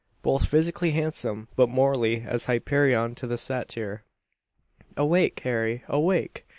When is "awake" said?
4.97-5.39, 5.87-6.47